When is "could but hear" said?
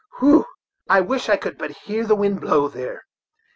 1.37-2.07